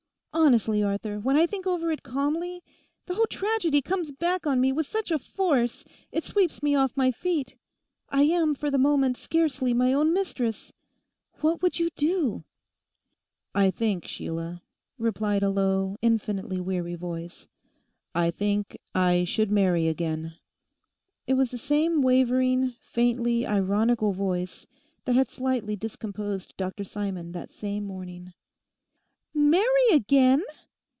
[0.33, 2.63] Honestly, Arthur, when I think over it calmly,
[3.05, 6.95] the whole tragedy comes back on me with such a force it sweeps me off
[6.95, 7.55] my feet;
[8.09, 10.71] I am for the moment scarcely my own mistress.
[11.41, 12.43] What would you do?'
[13.53, 14.61] 'I think, Sheila,'
[14.97, 17.47] replied a low, infinitely weary voice,
[18.15, 20.35] 'I think I should marry again.'
[21.27, 24.65] It was the same wavering, faintly ironical voice
[25.03, 28.33] that had slightly discomposed Dr Simon that same morning.
[29.33, 30.43] '"Marry again"!